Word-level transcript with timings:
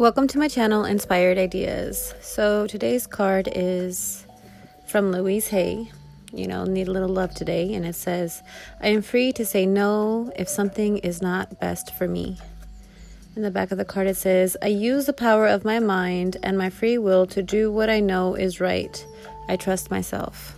Welcome 0.00 0.28
to 0.28 0.38
my 0.38 0.48
channel, 0.48 0.86
Inspired 0.86 1.36
Ideas. 1.36 2.14
So 2.22 2.66
today's 2.66 3.06
card 3.06 3.50
is 3.54 4.24
from 4.86 5.12
Louise 5.12 5.48
Hay. 5.48 5.90
You 6.32 6.46
know, 6.46 6.64
need 6.64 6.88
a 6.88 6.90
little 6.90 7.10
love 7.10 7.34
today, 7.34 7.74
and 7.74 7.84
it 7.84 7.94
says, 7.94 8.42
I 8.80 8.88
am 8.88 9.02
free 9.02 9.30
to 9.34 9.44
say 9.44 9.66
no 9.66 10.32
if 10.36 10.48
something 10.48 10.96
is 10.96 11.20
not 11.20 11.60
best 11.60 11.94
for 11.94 12.08
me. 12.08 12.38
In 13.36 13.42
the 13.42 13.50
back 13.50 13.72
of 13.72 13.76
the 13.76 13.84
card, 13.84 14.06
it 14.06 14.16
says, 14.16 14.56
I 14.62 14.68
use 14.68 15.04
the 15.04 15.12
power 15.12 15.46
of 15.46 15.66
my 15.66 15.80
mind 15.80 16.38
and 16.42 16.56
my 16.56 16.70
free 16.70 16.96
will 16.96 17.26
to 17.26 17.42
do 17.42 17.70
what 17.70 17.90
I 17.90 18.00
know 18.00 18.34
is 18.34 18.58
right. 18.58 19.06
I 19.50 19.56
trust 19.56 19.90
myself. 19.90 20.56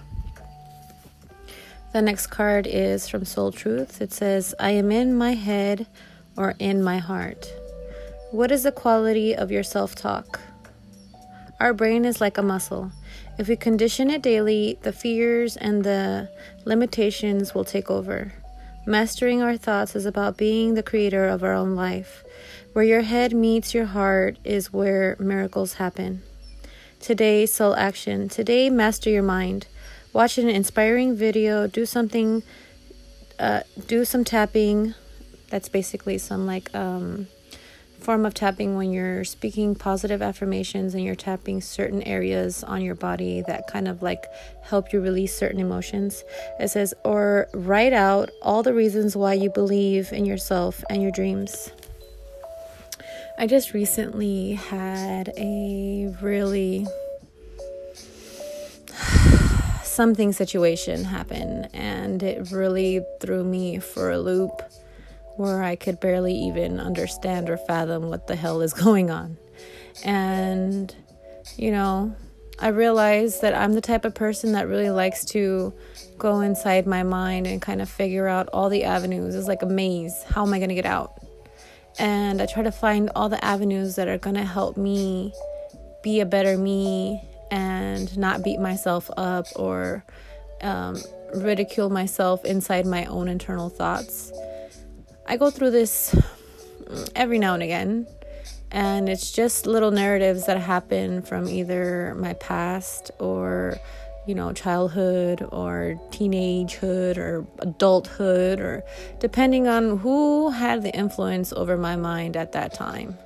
The 1.93 2.01
next 2.01 2.29
card 2.29 2.69
is 2.69 3.09
from 3.09 3.25
Soul 3.25 3.51
Truth. 3.51 4.01
It 4.01 4.13
says, 4.13 4.55
I 4.61 4.71
am 4.71 4.93
in 4.93 5.17
my 5.17 5.33
head 5.33 5.89
or 6.37 6.55
in 6.61 6.85
my 6.85 6.99
heart. 6.99 7.53
What 8.33 8.51
is 8.51 8.63
the 8.63 8.73
quality 8.73 9.37
of 9.37 9.53
your 9.53 9.63
self 9.63 9.95
talk? 9.95 10.41
Our 11.61 11.75
brain 11.75 12.07
is 12.07 12.19
like 12.19 12.39
a 12.39 12.43
muscle. 12.43 12.91
If 13.37 13.47
we 13.47 13.57
condition 13.57 14.09
it 14.09 14.23
daily, 14.23 14.79
the 14.81 14.93
fears 14.95 15.59
and 15.59 15.85
the 15.85 16.31
limitations 16.65 17.55
will 17.55 17.67
take 17.67 17.91
over. 17.91 18.33
Mastering 18.87 19.43
our 19.43 19.59
thoughts 19.59 19.95
is 19.95 20.07
about 20.07 20.39
being 20.39 20.73
the 20.73 20.83
creator 20.83 21.29
of 21.29 21.45
our 21.45 21.53
own 21.53 21.77
life. 21.77 22.25
Where 22.73 22.87
your 22.87 23.03
head 23.03 23.35
meets 23.35 23.75
your 23.75 23.85
heart 23.85 24.39
is 24.45 24.73
where 24.73 25.15
miracles 25.19 25.75
happen. 25.75 26.23
Today, 27.01 27.45
soul 27.45 27.77
action. 27.77 28.31
Today, 28.31 28.71
master 28.71 29.11
your 29.11 29.23
mind. 29.23 29.67
Watch 30.15 30.39
an 30.39 30.49
inspiring 30.49 31.15
video, 31.15 31.67
do 31.67 31.85
something, 31.85 32.43
uh, 33.39 33.61
do 33.87 34.07
some 34.07 34.25
tapping. 34.25 34.95
That's 35.51 35.69
basically 35.69 36.17
some 36.17 36.47
like, 36.47 36.75
um, 36.75 37.27
form 38.03 38.27
of 38.27 38.35
tapping 38.35 38.77
when 38.77 38.93
you're 38.93 39.25
speaking 39.25 39.75
positive 39.75 40.21
affirmations 40.21 40.95
and 40.95 41.05
you're 41.05 41.15
tapping 41.15 41.61
certain 41.61 42.03
areas 42.03 42.65
on 42.65 42.83
your 42.83 42.95
body 42.95 43.43
that 43.47 43.67
kind 43.69 43.87
of 43.87 44.03
like 44.03 44.25
help 44.63 44.93
you 44.93 45.01
release 45.01 45.35
certain 45.35 45.61
emotions. 45.61 46.25
It 46.59 46.69
says, 46.69 46.93
or 47.05 47.49
write 47.55 47.93
out 47.93 48.31
all 48.43 48.63
the 48.63 48.75
reasons 48.75 49.17
why 49.17 49.35
you 49.35 49.51
believe 49.51 50.13
in 50.13 50.25
yourself 50.25 50.83
and 50.91 51.01
your 51.01 51.13
dreams. 51.13 51.71
I 53.39 53.47
just 53.47 53.73
recently 53.73 54.55
had 54.55 55.33
a 55.37 56.15
really 56.21 56.87
something 59.83 60.33
situation 60.33 61.05
happen 61.05 61.67
and 61.73 62.23
it 62.23 62.51
really 62.51 63.05
threw 63.21 63.45
me 63.45 63.79
for 63.79 64.11
a 64.11 64.19
loop 64.19 64.63
where 65.37 65.63
I 65.63 65.77
could 65.77 66.01
barely 66.01 66.35
even 66.35 66.81
understand 66.81 67.49
or 67.49 67.57
fathom 67.57 68.09
what 68.09 68.27
the 68.27 68.37
hell 68.37 68.61
is 68.61 68.73
going 68.85 69.11
on. 69.11 69.39
And, 70.05 70.95
you 71.57 71.71
know, 71.71 72.15
I 72.59 72.69
realized 72.69 73.43
that 73.43 73.55
I'm 73.55 73.73
the 73.73 73.81
type 73.81 74.05
of 74.05 74.15
person 74.15 74.53
that 74.53 74.69
really 74.69 74.91
likes 74.91 75.25
to 75.27 75.75
go 76.19 76.41
inside 76.41 76.87
my 76.87 77.03
mind 77.03 77.47
and 77.47 77.61
kind 77.61 77.83
of 77.83 77.89
figure 77.89 78.29
out 78.29 78.49
all 78.53 78.69
the 78.69 78.85
avenues. 78.85 79.35
It's 79.35 79.49
like 79.49 79.63
a 79.63 79.67
maze. 79.67 80.23
How 80.29 80.47
am 80.47 80.53
I 80.53 80.59
going 80.59 80.69
to 80.69 80.75
get 80.75 80.87
out? 80.87 81.13
And 81.99 82.41
I 82.41 82.47
try 82.47 82.63
to 82.63 82.73
find 82.73 83.11
all 83.15 83.29
the 83.29 83.43
avenues 83.45 83.97
that 83.97 84.09
are 84.09 84.19
going 84.19 84.37
to 84.37 84.45
help 84.45 84.77
me 84.77 85.33
be 86.03 86.21
a 86.21 86.27
better 86.27 86.57
me 86.57 87.21
and 87.51 88.17
not 88.17 88.43
beat 88.43 88.61
myself 88.61 89.11
up 89.17 89.47
or 89.57 90.05
um, 90.63 90.97
ridicule 91.35 91.91
myself 91.91 92.45
inside 92.45 92.87
my 92.87 93.05
own 93.07 93.29
internal 93.29 93.69
thoughts. 93.69 94.33
I 95.27 95.37
go 95.37 95.51
through 95.51 95.71
this 95.71 96.15
mm, 96.15 97.11
every 97.15 97.39
now 97.39 97.55
and 97.55 97.63
again, 97.63 98.07
and 98.71 99.09
it's 99.09 99.33
just 99.33 99.67
little 99.67 99.91
narratives 99.91 100.47
that 100.47 100.59
happen 100.59 101.23
from 101.23 101.49
either 101.49 102.15
my 102.17 102.35
past 102.35 103.11
or 103.19 103.79
you 104.27 104.35
know, 104.35 104.53
childhood 104.53 105.47
or 105.51 106.01
teenagehood 106.11 107.17
or 107.19 107.47
adulthood, 107.59 108.61
or 108.61 108.85
depending 109.19 109.67
on 109.67 109.99
who 109.99 110.51
had 110.51 110.83
the 110.83 110.95
influence 110.95 111.53
over 111.53 111.77
my 111.77 111.97
mind 111.97 112.37
at 112.37 112.53
that 112.53 112.73
time. 112.73 113.19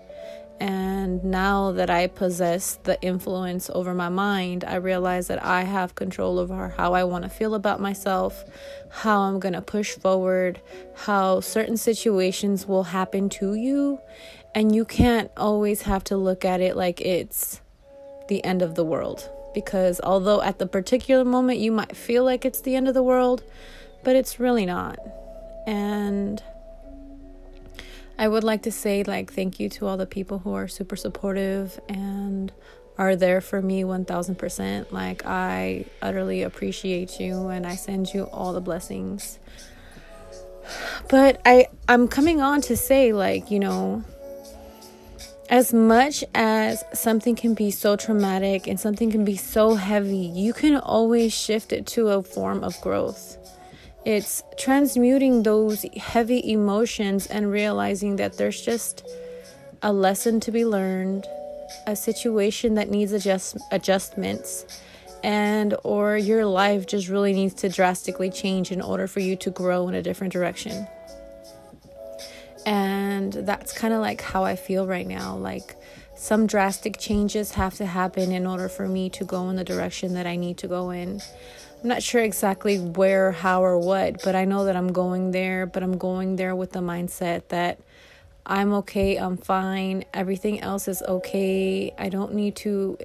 And 0.59 1.23
now 1.23 1.73
that 1.73 1.91
I 1.91 2.07
possess 2.07 2.77
the 2.85 3.01
influence 3.03 3.69
over 3.75 3.93
my 3.93 4.09
mind, 4.09 4.65
I 4.65 4.77
realize 4.77 5.29
that 5.29 5.45
I 5.45 5.65
have 5.65 5.95
control 5.95 6.39
over 6.39 6.69
how 6.77 6.95
I 6.95 7.05
want 7.05 7.25
to 7.25 7.31
feel 7.31 7.55
about 7.55 7.79
myself, 7.79 8.43
how 8.89 9.21
I'm 9.21 9.39
going 9.39 9.53
to 9.53 9.61
push 9.61 9.93
forward, 9.93 10.61
how 10.95 11.41
certain 11.41 11.77
situations 11.77 12.67
will 12.67 12.85
happen 12.85 13.29
to 13.31 13.55
you. 13.55 14.01
And 14.55 14.75
you 14.75 14.87
can't 14.87 15.31
always 15.37 15.83
have 15.83 16.03
to 16.05 16.17
look 16.17 16.45
at 16.45 16.63
it 16.63 16.75
like 16.77 17.03
it's 17.03 17.61
the 18.29 18.43
end 18.43 18.63
of 18.63 18.75
the 18.75 18.85
world. 18.85 19.31
Because 19.53 20.01
although 20.03 20.41
at 20.41 20.59
the 20.59 20.67
particular 20.67 21.25
moment 21.25 21.59
you 21.59 21.73
might 21.73 21.95
feel 21.95 22.25
like 22.25 22.47
it's 22.47 22.63
the 22.63 22.77
end 22.77 22.89
of 22.89 22.95
the 22.95 23.03
world, 23.03 23.43
but 24.05 24.17
it's 24.17 24.41
really 24.41 24.65
not. 24.65 24.99
And 25.67 26.43
I 28.19 28.29
would 28.29 28.45
like 28.45 28.63
to 28.63 28.73
say 28.73 29.03
like 29.05 29.33
thank 29.33 29.61
you 29.61 29.69
to 29.71 29.87
all 29.87 29.97
the 29.97 30.07
people 30.07 30.39
who 30.39 30.55
are 30.55 30.69
super 30.69 30.97
supportive 30.97 31.79
and 31.89 32.53
are 32.99 33.15
there 33.15 33.41
for 33.41 33.61
me 33.61 33.83
1000%. 33.83 34.91
Like 34.91 35.27
I 35.27 35.85
utterly 36.01 36.43
appreciate 36.43 37.21
you 37.21 37.49
and 37.49 37.67
I 37.67 37.75
send 37.77 38.15
you 38.15 38.25
all 38.25 38.53
the 38.53 38.61
blessings. 38.61 39.39
But 41.09 41.41
I 41.45 41.69
I'm 41.89 42.09
coming 42.09 42.41
on 42.41 42.61
to 42.63 42.77
say 42.77 43.13
like, 43.13 43.51
you 43.51 43.61
know, 43.61 44.03
as 45.49 45.73
much 45.73 46.25
as 46.35 46.83
something 46.93 47.37
can 47.37 47.55
be 47.55 47.71
so 47.71 47.97
traumatic 47.97 48.67
and 48.67 48.81
something 48.81 49.11
can 49.11 49.25
be 49.25 49.37
so 49.37 49.75
heavy, 49.75 50.17
you 50.17 50.53
can 50.53 50.77
always 50.77 51.33
shift 51.33 51.73
it 51.73 51.87
to 51.87 52.09
a 52.09 52.23
form 52.23 52.65
of 52.65 52.81
growth. 52.81 53.37
It's 54.07 54.45
transmuting 54.57 55.43
those 55.43 55.85
heavy 55.97 56.53
emotions 56.53 57.27
and 57.27 57.51
realizing 57.51 58.15
that 58.17 58.39
there's 58.39 58.63
just 58.63 59.05
a 59.83 59.93
lesson 59.93 60.39
to 60.41 60.53
be 60.53 60.65
learned, 60.65 61.27
a 61.89 61.97
situation 61.97 62.75
that 62.75 62.89
needs 62.89 63.11
adjust 63.11 63.57
adjustments, 63.73 64.65
and 65.25 65.75
or 65.83 66.17
your 66.17 66.47
life 66.47 66.87
just 66.87 67.09
really 67.09 67.33
needs 67.33 67.55
to 67.55 67.69
drastically 67.69 68.31
change 68.31 68.71
in 68.71 68.81
order 68.81 69.09
for 69.09 69.19
you 69.19 69.35
to 69.35 69.51
grow 69.51 69.89
in 69.89 69.95
a 69.97 70.03
different 70.03 70.33
direction. 70.33 70.87
And 72.65 73.33
that's 73.33 73.73
kind 73.73 73.93
of 73.93 74.01
like 74.01 74.21
how 74.21 74.45
I 74.45 74.55
feel 74.55 74.87
right 74.87 75.07
now. 75.07 75.35
Like 75.35 75.75
some 76.15 76.47
drastic 76.47 76.97
changes 77.01 77.55
have 77.55 77.75
to 77.79 77.87
happen 77.87 78.31
in 78.31 78.47
order 78.47 78.69
for 78.69 78.87
me 78.87 79.11
to 79.11 79.25
go 79.25 79.51
in 79.51 79.57
the 79.57 79.65
direction 79.65 80.15
that 80.15 80.29
I 80.29 80.37
need 80.37 80.59
to 80.59 80.69
go 80.69 80.91
in. 80.91 81.21
I'm 81.83 81.89
not 81.89 82.03
sure 82.03 82.23
exactly 82.23 82.79
where, 82.79 83.33
how, 83.33 83.63
or 83.63 83.79
what, 83.79 84.23
but 84.25 84.35
I 84.35 84.45
know 84.45 84.65
that 84.65 84.77
I'm 84.77 84.93
going 84.93 85.31
there, 85.31 85.67
but 85.67 85.83
I'm 85.83 85.99
going 85.99 86.37
there 86.37 86.57
with 86.57 86.73
the 86.73 86.81
mindset 86.81 87.49
that 87.49 87.79
I'm 88.47 88.73
okay, 88.75 89.17
I'm 89.17 89.37
fine, 89.37 90.05
everything 90.15 90.61
else 90.61 90.89
is 90.89 91.03
okay. 91.03 91.93
I 91.99 92.09
don't 92.09 92.35
need 92.35 92.57
to 92.57 92.97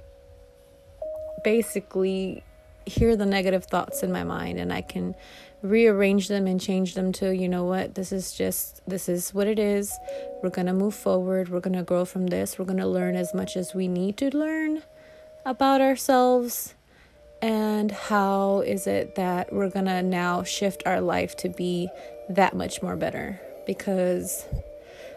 basically 1.44 2.44
hear 2.86 3.16
the 3.16 3.26
negative 3.26 3.66
thoughts 3.66 4.04
in 4.04 4.12
my 4.12 4.24
mind 4.24 4.60
and 4.60 4.72
I 4.72 4.82
can 4.82 5.16
rearrange 5.62 6.28
them 6.28 6.48
and 6.48 6.60
change 6.60 6.96
them 6.96 7.12
to, 7.14 7.36
you 7.36 7.48
know 7.48 7.66
what, 7.66 7.96
this 7.96 8.12
is 8.12 8.34
just, 8.34 8.82
this 8.88 9.10
is 9.10 9.34
what 9.34 9.48
it 9.48 9.60
is. 9.60 9.92
We're 10.42 10.50
going 10.50 10.68
to 10.68 10.74
move 10.74 10.96
forward. 10.96 11.50
We're 11.50 11.60
going 11.60 11.76
to 11.76 11.84
grow 11.84 12.06
from 12.06 12.28
this. 12.28 12.58
We're 12.58 12.66
going 12.66 12.80
to 12.80 12.88
learn 12.88 13.16
as 13.16 13.34
much 13.34 13.56
as 13.56 13.74
we 13.76 13.88
need 13.88 14.18
to 14.18 14.36
learn 14.36 14.84
about 15.46 15.82
ourselves 15.82 16.76
and 17.42 17.92
how 17.92 18.60
is 18.60 18.86
it 18.88 19.16
that 19.16 19.52
we're 19.52 19.70
gonna 19.70 20.04
now 20.04 20.44
shift 20.44 20.84
our 20.86 21.02
life 21.02 21.36
to 21.38 21.50
be 21.50 21.90
that 22.30 22.56
much 22.56 22.82
more 22.82 22.96
better? 22.96 23.42
Because 23.66 24.46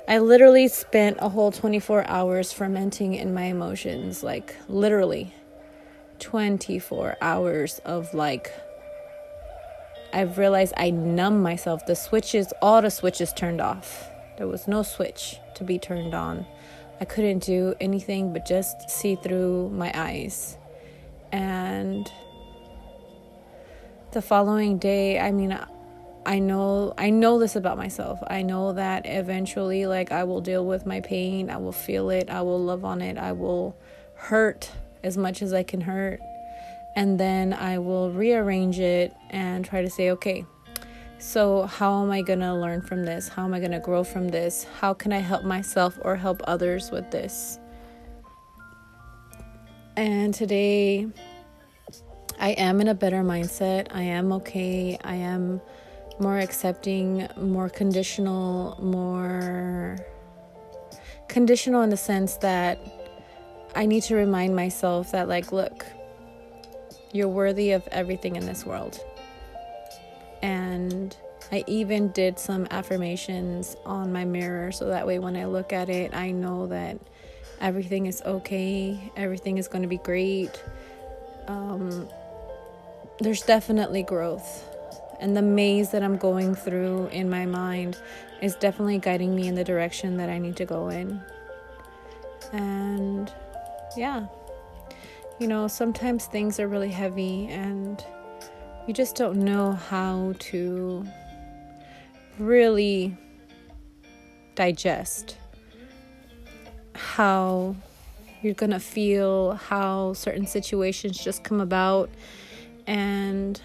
I 0.09 0.19
literally 0.19 0.69
spent 0.69 1.19
a 1.21 1.29
whole 1.29 1.53
24 1.53 2.07
hours 2.07 2.53
fermenting 2.53 3.15
in 3.15 3.33
my 3.33 3.45
emotions 3.45 4.23
like 4.23 4.55
literally 4.69 5.35
24 6.19 7.17
hours 7.21 7.81
of 7.85 8.13
like 8.15 8.53
I've 10.13 10.39
realized 10.39 10.75
I 10.77 10.91
numb 10.91 11.43
myself. 11.43 11.87
The 11.87 11.97
switches 11.97 12.53
all 12.63 12.81
the 12.81 12.91
switches 12.91 13.33
turned 13.33 13.61
off. 13.61 14.09
There 14.39 14.47
was 14.47 14.69
no 14.69 14.83
switch 14.83 15.39
to 15.57 15.65
be 15.65 15.79
turned 15.79 16.15
on. 16.15 16.47
I 17.01 17.05
couldn't 17.05 17.41
do 17.43 17.75
anything 17.81 18.33
but 18.33 18.47
just 18.47 18.89
see 18.89 19.17
through 19.17 19.71
my 19.71 19.91
eyes. 19.95 20.57
And 21.33 22.11
the 24.15 24.23
following 24.23 24.79
day 24.79 25.19
i 25.19 25.33
mean 25.33 25.59
i 26.25 26.39
know 26.39 26.95
i 26.97 27.11
know 27.11 27.41
this 27.41 27.57
about 27.57 27.77
myself. 27.77 28.21
I 28.29 28.43
know 28.43 28.73
that 28.73 29.07
eventually 29.07 29.87
like 29.87 30.13
i 30.13 30.23
will 30.23 30.41
deal 30.41 30.65
with 30.65 30.87
my 30.87 31.01
pain. 31.01 31.51
I 31.51 31.57
will 31.57 31.73
feel 31.73 32.11
it. 32.11 32.31
I 32.31 32.43
will 32.43 32.63
love 32.63 32.85
on 32.85 33.03
it. 33.03 33.19
I 33.19 33.33
will 33.33 33.77
hurt 34.15 34.71
as 35.03 35.19
much 35.19 35.43
as 35.43 35.53
i 35.53 35.65
can 35.65 35.81
hurt. 35.81 36.21
And 36.95 37.19
then 37.19 37.53
i 37.53 37.79
will 37.79 38.13
rearrange 38.13 38.79
it 38.79 39.13
and 39.31 39.65
try 39.65 39.83
to 39.83 39.91
say 39.91 40.11
okay 40.13 40.47
so 41.19 41.65
how 41.65 42.01
am 42.03 42.13
i 42.13 42.23
going 42.23 42.41
to 42.41 42.55
learn 42.55 42.83
from 42.83 43.05
this? 43.05 43.27
How 43.29 43.45
am 43.45 43.53
i 43.53 43.59
going 43.59 43.73
to 43.73 43.81
grow 43.81 44.05
from 44.05 44.29
this? 44.29 44.65
How 44.81 44.95
can 44.95 45.13
i 45.13 45.19
help 45.19 45.43
myself 45.43 45.99
or 46.03 46.15
help 46.15 46.41
others 46.47 46.93
with 46.93 47.11
this? 47.11 47.59
And 49.97 50.35
today, 50.35 51.09
I 52.39 52.51
am 52.51 52.81
in 52.81 52.89
a 52.89 52.95
better 52.95 53.23
mindset. 53.23 53.89
I 53.93 54.03
am 54.03 54.33
okay. 54.33 54.99
I 55.05 55.15
am 55.15 55.61
more 56.19 56.39
accepting, 56.39 57.29
more 57.37 57.69
conditional, 57.69 58.77
more 58.81 59.99
conditional 61.29 61.83
in 61.83 61.91
the 61.91 61.97
sense 61.97 62.37
that 62.37 62.79
I 63.75 63.87
need 63.87 64.03
to 64.05 64.15
remind 64.15 64.55
myself 64.55 65.13
that, 65.13 65.29
like, 65.29 65.53
look, 65.53 65.85
you're 67.13 67.29
worthy 67.29 67.73
of 67.73 67.87
everything 67.91 68.37
in 68.37 68.47
this 68.47 68.65
world. 68.65 69.01
And 70.43 71.17
I 71.51 71.65
even 71.67 72.09
did 72.13 72.39
some 72.39 72.67
affirmations 72.71 73.77
on 73.85 74.13
my 74.13 74.25
mirror 74.25 74.73
so 74.73 74.87
that 74.87 75.07
way 75.07 75.19
when 75.19 75.37
I 75.37 75.47
look 75.47 75.73
at 75.73 75.89
it, 75.89 76.15
I 76.15 76.31
know 76.31 76.67
that 76.69 76.99
everything 77.61 78.07
is 78.07 78.23
okay, 78.23 79.13
everything 79.17 79.59
is 79.59 79.69
going 79.69 79.83
to 79.83 79.89
be 79.89 79.99
great. 79.99 80.63
Um, 81.47 82.09
there's 83.21 83.43
definitely 83.43 84.03
growth. 84.03 84.69
And 85.21 85.37
the 85.37 85.43
maze 85.43 85.91
that 85.93 86.03
I'm 86.03 86.17
going 86.17 86.55
through 86.55 87.07
in 87.07 87.31
my 87.31 87.47
mind 87.47 87.99
is 88.43 88.55
definitely 88.57 88.99
guiding 88.99 89.35
me 89.35 89.47
in 89.49 89.55
the 89.55 89.65
direction 89.65 90.17
that 90.17 90.29
I 90.29 90.39
need 90.39 90.57
to 90.57 90.65
go 90.65 90.89
in. 90.89 91.23
And 92.53 93.33
yeah, 93.97 94.27
you 95.39 95.47
know, 95.47 95.69
sometimes 95.69 96.27
things 96.27 96.61
are 96.61 96.69
really 96.69 96.91
heavy 96.91 97.47
and 97.47 98.05
you 98.87 98.93
just 98.93 99.17
don't 99.17 99.39
know 99.39 99.73
how 99.73 100.35
to 100.39 101.07
really 102.39 103.17
digest 104.55 105.37
how 106.95 107.75
you're 108.43 108.55
gonna 108.55 108.81
feel, 108.81 109.53
how 109.55 110.13
certain 110.13 110.47
situations 110.47 111.19
just 111.19 111.45
come 111.45 111.61
about, 111.61 112.11
and 112.87 113.61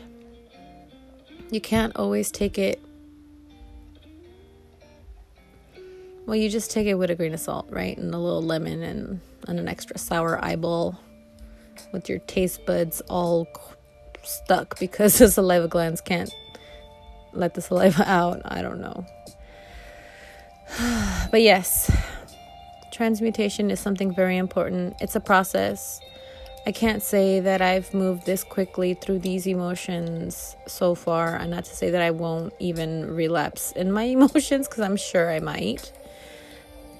you 1.52 1.62
can't 1.62 1.96
always 1.96 2.32
take 2.32 2.58
it. 2.58 2.82
Well, 6.26 6.36
you 6.36 6.50
just 6.50 6.70
take 6.70 6.86
it 6.86 6.94
with 6.94 7.10
a 7.10 7.16
grain 7.16 7.34
of 7.34 7.40
salt, 7.40 7.68
right? 7.72 7.98
And 7.98 8.14
a 8.14 8.18
little 8.18 8.44
lemon 8.44 8.84
and, 8.84 9.20
and 9.48 9.60
an 9.60 9.68
extra 9.68 9.98
sour 9.98 10.44
eyeball 10.44 11.00
with 11.92 12.08
your 12.08 12.20
taste 12.20 12.66
buds 12.66 13.02
all 13.10 13.48
stuck 14.24 14.80
because 14.80 15.18
the 15.20 15.30
saliva 15.30 15.68
glands 15.68 16.02
can't 16.02 16.34
let 17.34 17.54
the 17.56 17.62
saliva 17.62 18.04
out. 18.10 18.42
I 18.46 18.62
don't 18.62 18.82
know. 18.82 19.06
But 21.32 21.44
yes, 21.44 21.92
transmutation 22.92 23.70
is 23.70 23.80
something 23.80 24.12
very 24.14 24.38
important. 24.38 24.96
It's 25.00 25.16
a 25.16 25.20
process. 25.20 26.02
I 26.66 26.72
can't 26.72 27.02
say 27.02 27.40
that 27.40 27.62
I've 27.62 27.94
moved 27.94 28.26
this 28.26 28.44
quickly 28.44 28.94
through 28.94 29.20
these 29.20 29.48
emotions 29.48 30.56
so 30.68 30.94
far, 30.94 31.36
and 31.36 31.52
not 31.52 31.66
to 31.66 31.76
say 31.76 31.90
that 31.90 32.02
I 32.02 32.12
won't 32.12 32.54
even 32.60 33.16
relapse 33.16 33.72
in 33.72 33.92
my 33.92 34.04
emotions 34.18 34.68
because 34.68 34.82
I'm 34.82 34.98
sure 34.98 35.32
I 35.32 35.40
might. 35.40 35.92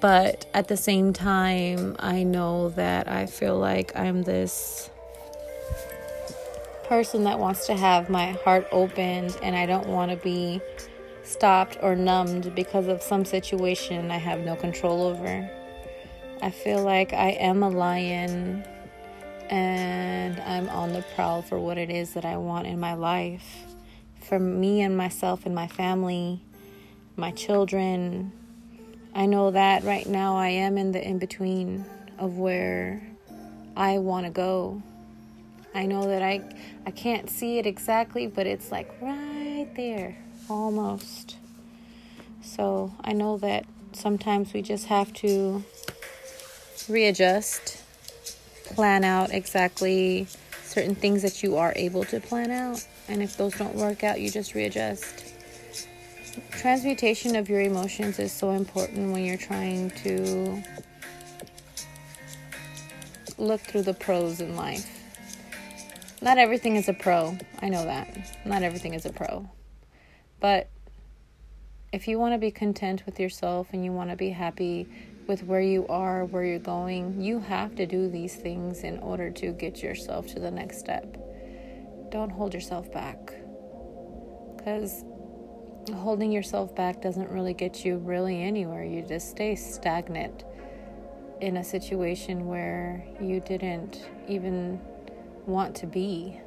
But 0.00 0.46
at 0.54 0.68
the 0.68 0.76
same 0.76 1.12
time, 1.12 1.94
I 1.98 2.22
know 2.22 2.70
that 2.70 3.06
I 3.06 3.26
feel 3.26 3.58
like 3.58 3.94
I'm 3.94 4.22
this 4.22 4.90
person 6.84 7.22
that 7.24 7.38
wants 7.38 7.66
to 7.66 7.76
have 7.76 8.10
my 8.10 8.32
heart 8.44 8.66
opened 8.72 9.38
and 9.42 9.54
I 9.54 9.64
don't 9.64 9.86
want 9.86 10.10
to 10.10 10.16
be 10.16 10.60
stopped 11.22 11.78
or 11.82 11.94
numbed 11.94 12.52
because 12.56 12.88
of 12.88 13.00
some 13.00 13.24
situation 13.24 14.10
I 14.10 14.16
have 14.16 14.40
no 14.40 14.56
control 14.56 15.02
over. 15.02 15.48
I 16.42 16.50
feel 16.50 16.82
like 16.82 17.12
I 17.12 17.30
am 17.30 17.62
a 17.62 17.68
lion 17.68 18.64
and 19.50 20.40
I'm 20.40 20.68
on 20.68 20.92
the 20.92 21.02
prowl 21.14 21.42
for 21.42 21.58
what 21.58 21.76
it 21.76 21.90
is 21.90 22.14
that 22.14 22.24
I 22.24 22.36
want 22.36 22.66
in 22.66 22.78
my 22.78 22.94
life. 22.94 23.66
For 24.20 24.38
me 24.38 24.80
and 24.80 24.96
myself 24.96 25.44
and 25.44 25.54
my 25.54 25.66
family, 25.66 26.40
my 27.16 27.32
children. 27.32 28.32
I 29.14 29.26
know 29.26 29.50
that 29.50 29.82
right 29.82 30.06
now 30.06 30.36
I 30.36 30.48
am 30.48 30.78
in 30.78 30.92
the 30.92 31.06
in 31.06 31.18
between 31.18 31.84
of 32.16 32.38
where 32.38 33.02
I 33.76 33.98
want 33.98 34.26
to 34.26 34.30
go. 34.30 34.82
I 35.74 35.86
know 35.86 36.06
that 36.06 36.22
I 36.22 36.42
I 36.86 36.92
can't 36.92 37.28
see 37.28 37.58
it 37.58 37.66
exactly, 37.66 38.28
but 38.28 38.46
it's 38.46 38.70
like 38.70 38.90
right 39.00 39.68
there, 39.74 40.16
almost. 40.48 41.36
So, 42.42 42.94
I 43.02 43.12
know 43.12 43.36
that 43.38 43.66
sometimes 43.92 44.52
we 44.52 44.62
just 44.62 44.86
have 44.86 45.12
to 45.14 45.62
readjust, 46.88 47.82
plan 48.70 49.04
out 49.04 49.32
exactly 49.32 50.26
certain 50.62 50.94
things 50.94 51.22
that 51.22 51.42
you 51.42 51.56
are 51.56 51.72
able 51.76 52.04
to 52.04 52.20
plan 52.20 52.50
out. 52.50 52.86
And 53.08 53.22
if 53.22 53.36
those 53.36 53.54
don't 53.56 53.74
work 53.74 54.04
out, 54.04 54.20
you 54.20 54.30
just 54.30 54.54
readjust. 54.54 55.26
Transmutation 56.52 57.34
of 57.36 57.48
your 57.48 57.60
emotions 57.60 58.18
is 58.18 58.32
so 58.32 58.52
important 58.52 59.12
when 59.12 59.24
you're 59.24 59.36
trying 59.36 59.90
to 60.02 60.62
look 63.36 63.60
through 63.60 63.82
the 63.82 63.94
pros 63.94 64.40
in 64.40 64.54
life. 64.54 64.88
Not 66.22 66.38
everything 66.38 66.76
is 66.76 66.88
a 66.88 66.92
pro. 66.92 67.36
I 67.60 67.68
know 67.68 67.84
that. 67.84 68.36
Not 68.44 68.62
everything 68.62 68.94
is 68.94 69.06
a 69.06 69.12
pro. 69.12 69.48
But 70.38 70.68
if 71.92 72.06
you 72.06 72.18
want 72.18 72.34
to 72.34 72.38
be 72.38 72.50
content 72.50 73.04
with 73.06 73.18
yourself 73.18 73.68
and 73.72 73.84
you 73.84 73.90
want 73.90 74.10
to 74.10 74.16
be 74.16 74.30
happy 74.30 74.86
with 75.30 75.44
where 75.44 75.60
you 75.60 75.86
are, 75.86 76.24
where 76.24 76.42
you're 76.42 76.58
going, 76.58 77.20
you 77.20 77.38
have 77.38 77.76
to 77.76 77.86
do 77.86 78.10
these 78.10 78.34
things 78.34 78.82
in 78.82 78.98
order 78.98 79.30
to 79.30 79.52
get 79.52 79.80
yourself 79.80 80.26
to 80.26 80.40
the 80.40 80.50
next 80.50 80.80
step. 80.80 81.16
Don't 82.10 82.30
hold 82.30 82.52
yourself 82.52 82.90
back. 82.90 83.32
Because 84.56 85.04
holding 85.94 86.32
yourself 86.32 86.74
back 86.74 87.00
doesn't 87.00 87.30
really 87.30 87.54
get 87.54 87.84
you 87.84 87.98
really 87.98 88.42
anywhere. 88.42 88.82
You 88.82 89.02
just 89.02 89.30
stay 89.30 89.54
stagnant 89.54 90.42
in 91.40 91.58
a 91.58 91.62
situation 91.62 92.48
where 92.48 93.06
you 93.20 93.38
didn't 93.38 94.10
even 94.26 94.80
want 95.46 95.76
to 95.76 95.86
be. 95.86 96.40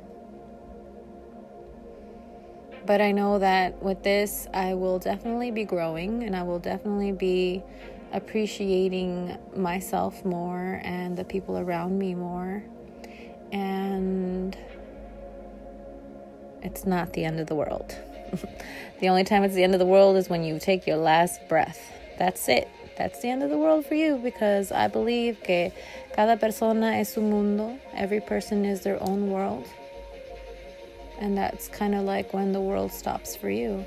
But 2.86 3.00
I 3.00 3.14
know 3.14 3.40
that 3.40 3.82
with 3.82 4.04
this, 4.04 4.46
I 4.54 4.74
will 4.74 5.00
definitely 5.00 5.52
be 5.52 5.64
growing 5.64 6.24
and 6.24 6.36
I 6.36 6.44
will 6.44 6.60
definitely 6.60 7.14
be 7.14 7.64
appreciating 8.14 9.38
myself 9.56 10.24
more 10.24 10.80
and 10.84 11.18
the 11.18 11.24
people 11.24 11.58
around 11.58 11.98
me 11.98 12.16
more. 12.16 12.64
And 13.52 14.58
it's 16.62 16.86
not 16.86 17.14
the 17.14 17.26
end 17.26 17.40
of 17.40 17.48
the 17.48 17.56
world. 17.56 17.96
the 19.00 19.10
only 19.10 19.24
time 19.24 19.44
it's 19.44 19.56
the 19.56 19.64
end 19.64 19.74
of 19.74 19.80
the 19.80 19.86
world 19.86 20.16
is 20.16 20.30
when 20.30 20.44
you 20.44 20.60
take 20.60 20.88
your 20.88 20.98
last 20.98 21.48
breath. 21.50 21.92
That's 22.18 22.48
it. 22.48 22.70
That's 22.96 23.22
the 23.22 23.30
end 23.30 23.42
of 23.42 23.50
the 23.50 23.58
world 23.58 23.86
for 23.86 23.96
you 23.96 24.18
because 24.18 24.72
I 24.72 24.88
believe 24.88 25.42
que 25.44 25.72
cada 26.16 26.38
persona 26.38 26.94
es 26.94 27.14
su 27.14 27.22
mundo. 27.22 27.80
Every 27.96 28.22
person 28.22 28.66
is 28.66 28.82
their 28.82 29.02
own 29.02 29.32
world. 29.32 29.68
And 31.20 31.38
that's 31.38 31.68
kind 31.68 31.96
of 31.96 32.04
like 32.04 32.34
when 32.34 32.54
the 32.54 32.62
world 32.62 32.92
stops 32.92 33.36
for 33.36 33.50
you 33.50 33.86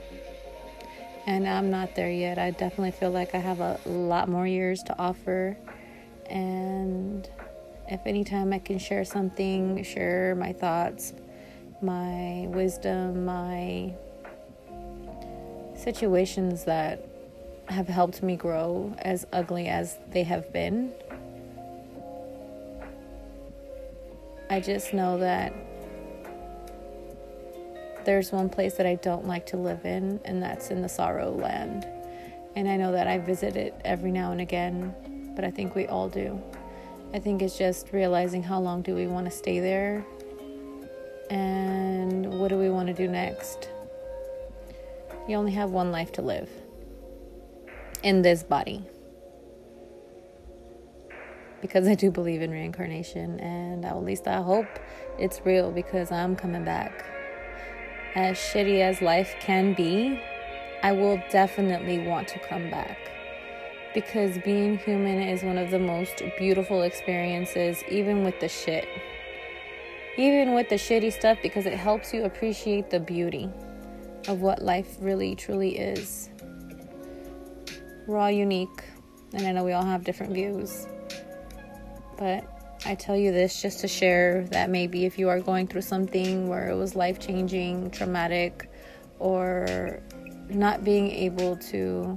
and 1.27 1.47
I'm 1.49 1.71
not 1.71 1.95
there 1.97 2.11
yet. 2.11 2.39
I 2.39 2.53
definitely 2.53 2.93
feel 2.93 3.11
like 3.11 3.35
I 3.35 3.39
have 3.39 3.61
a 3.61 3.81
lot 3.85 4.29
more 4.29 4.47
years 4.47 4.83
to 4.85 4.99
offer. 4.99 5.57
And 6.31 7.29
if 7.89 8.07
anytime 8.07 8.53
I 8.53 8.61
can 8.61 8.79
share 8.79 9.05
something, 9.05 9.83
share 9.83 10.37
my 10.37 10.53
thoughts, 10.53 11.13
my 11.83 12.47
wisdom, 12.49 13.25
my 13.25 13.93
situations 15.75 16.65
that 16.65 17.05
have 17.69 17.89
helped 17.89 18.23
me 18.23 18.37
grow, 18.37 18.95
as 18.99 19.27
ugly 19.33 19.67
as 19.67 19.99
they 20.11 20.23
have 20.23 20.53
been, 20.53 20.93
I 24.49 24.61
just 24.61 24.95
know 24.95 25.19
that 25.19 25.53
there's 28.07 28.31
one 28.31 28.49
place 28.49 28.75
that 28.75 28.87
I 28.87 28.95
don't 28.95 29.27
like 29.27 29.47
to 29.47 29.57
live 29.57 29.85
in, 29.85 30.21
and 30.25 30.41
that's 30.41 30.71
in 30.71 30.81
the 30.81 30.89
sorrow 30.89 31.33
land. 31.33 31.87
And 32.55 32.69
I 32.69 32.77
know 32.77 32.93
that 32.93 33.09
I 33.09 33.19
visit 33.19 33.57
it 33.57 33.75
every 33.85 34.13
now 34.13 34.31
and 34.31 34.41
again, 34.41 34.95
but 35.35 35.45
I 35.45 35.51
think 35.51 35.75
we 35.75 35.87
all 35.87 36.09
do. 36.09 36.41
I 37.13 37.19
think 37.19 37.43
it's 37.43 37.59
just 37.59 37.93
realizing 37.93 38.45
how 38.45 38.61
long 38.61 38.81
do 38.83 38.95
we 38.95 39.07
want 39.09 39.27
to 39.27 39.31
stay 39.31 39.59
there 39.59 40.07
and 41.31 42.39
what 42.39 42.49
do 42.49 42.57
we 42.57 42.71
want 42.71 42.87
to 42.87 42.95
do 42.95 43.09
next. 43.09 43.69
You 45.29 45.37
only 45.37 45.53
have 45.53 45.71
one 45.71 45.91
life 45.91 46.13
to 46.13 46.23
live 46.23 46.49
in 48.05 48.23
this 48.23 48.45
body. 48.45 48.85
Because 51.61 51.89
I 51.89 51.97
do 51.97 52.13
believe 52.13 52.41
in 52.41 52.53
reincarnation, 52.53 53.41
and 53.41 53.85
at 53.85 54.01
least 54.05 54.29
I 54.29 54.41
hope 54.43 54.69
it's 55.19 55.41
real 55.45 55.73
because 55.73 56.13
I'm 56.13 56.37
coming 56.37 56.65
back 56.65 57.05
as 58.17 58.39
shitty 58.39 58.81
as 58.81 59.03
life 59.03 59.37
can 59.41 59.75
be, 59.75 60.19
I 60.83 60.93
will 60.93 61.23
definitely 61.31 61.99
want 61.99 62.27
to 62.29 62.39
come 62.39 62.71
back 62.71 62.99
because 63.93 64.39
being 64.39 64.79
human 64.79 65.21
is 65.21 65.43
one 65.43 65.59
of 65.59 65.71
the 65.71 65.79
most 65.79 66.23
beautiful 66.39 66.83
experiences, 66.83 67.83
even 67.91 68.25
with 68.25 68.41
the 68.41 68.49
shit. 68.49 68.89
Even 70.17 70.55
with 70.55 70.71
the 70.71 70.77
shitty 70.77 71.13
stuff, 71.13 71.39
because 71.43 71.67
it 71.67 71.75
helps 71.75 72.15
you 72.15 72.25
appreciate 72.25 72.89
the 72.89 73.01
beauty 73.01 73.51
of 74.29 74.41
what 74.41 74.63
life 74.63 74.97
really 75.01 75.35
truly 75.35 75.79
is. 75.79 76.31
We're 78.07 78.19
all 78.19 78.31
unique, 78.31 78.83
and 79.35 79.47
I 79.47 79.53
know 79.53 79.63
we 79.63 79.73
all 79.73 79.85
have 79.85 80.05
different 80.05 80.33
views. 80.33 80.87
But 82.17 82.45
I 82.87 82.95
tell 82.95 83.17
you 83.17 83.33
this 83.33 83.61
just 83.61 83.81
to 83.81 83.89
share 83.89 84.45
that 84.53 84.71
maybe 84.71 85.07
if 85.07 85.19
you 85.19 85.29
are 85.29 85.41
going 85.41 85.67
through 85.67 85.83
something 85.83 86.49
where 86.49 86.69
it 86.69 86.77
was 86.77 86.95
life 86.95 87.19
changing, 87.19 87.91
traumatic, 87.91 88.71
or 89.19 90.01
not 90.49 90.85
being 90.85 91.11
able 91.11 91.57
to 91.57 92.17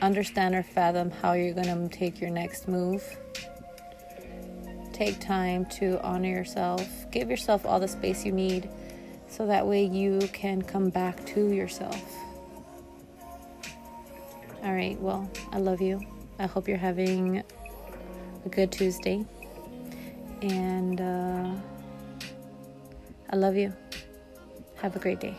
understand 0.00 0.54
or 0.54 0.62
fathom 0.62 1.10
how 1.10 1.34
you're 1.34 1.52
going 1.52 1.66
to 1.66 1.94
take 1.94 2.18
your 2.18 2.30
next 2.30 2.66
move. 2.66 3.04
Take 4.94 5.20
time 5.20 5.66
to 5.66 6.00
honor 6.02 6.30
yourself. 6.30 6.88
Give 7.10 7.28
yourself 7.28 7.66
all 7.66 7.78
the 7.78 7.88
space 7.88 8.24
you 8.24 8.32
need 8.32 8.70
so 9.28 9.46
that 9.48 9.66
way 9.66 9.84
you 9.84 10.18
can 10.32 10.62
come 10.62 10.88
back 10.88 11.26
to 11.26 11.52
yourself. 11.52 12.02
All 14.62 14.72
right, 14.72 14.98
well, 14.98 15.30
I 15.52 15.58
love 15.58 15.82
you. 15.82 16.00
I 16.38 16.46
hope 16.46 16.68
you're 16.68 16.78
having 16.78 17.44
a 18.46 18.48
good 18.48 18.72
Tuesday. 18.72 19.26
And 20.42 21.00
uh, 21.00 21.50
I 23.30 23.36
love 23.36 23.56
you. 23.56 23.72
Have 24.76 24.94
a 24.94 24.98
great 24.98 25.20
day. 25.20 25.34